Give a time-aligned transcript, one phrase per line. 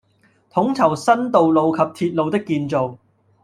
[0.51, 2.97] 統籌新道路及鐵路的建造